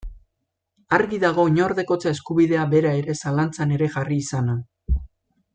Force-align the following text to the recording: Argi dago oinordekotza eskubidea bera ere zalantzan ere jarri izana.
Argi 0.97 1.19
dago 1.23 1.45
oinordekotza 1.49 2.15
eskubidea 2.17 2.65
bera 2.73 2.97
ere 3.05 3.19
zalantzan 3.25 3.79
ere 3.79 3.93
jarri 3.97 4.21
izana. 4.27 4.61